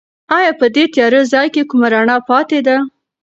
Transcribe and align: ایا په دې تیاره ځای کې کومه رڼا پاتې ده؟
ایا 0.37 0.51
په 0.59 0.65
دې 0.75 0.83
تیاره 0.93 1.21
ځای 1.33 1.47
کې 1.53 1.63
کومه 1.69 1.87
رڼا 1.93 2.17
پاتې 2.29 2.59
ده؟ 2.67 2.75